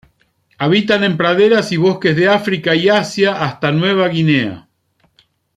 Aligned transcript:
Habitan 0.57 1.03
en 1.03 1.15
praderas 1.15 1.71
y 1.71 1.77
bosques 1.77 2.15
de 2.15 2.27
África 2.27 2.73
y 2.73 2.89
Asia 2.89 3.43
hasta 3.45 3.71
Nueva 3.71 4.07
Guinea. 4.07 4.67